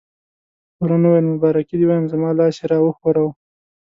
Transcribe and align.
تورن 0.75 1.03
وویل: 1.05 1.25
مبارکي 1.33 1.75
دې 1.79 1.85
وایم، 1.87 2.05
زما 2.13 2.29
لاس 2.39 2.55
یې 2.61 2.65
را 2.71 2.77
وښوراوه. 2.81 3.31